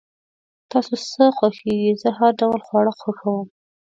تاسو 0.71 0.93
څه 1.11 1.23
خوښوئ؟ 1.37 1.79
زه 2.01 2.09
هر 2.17 2.31
ډوله 2.39 2.61
خواړه 2.67 2.91
خوښوم 2.99 3.47